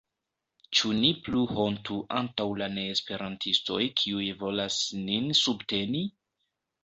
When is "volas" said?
4.41-4.79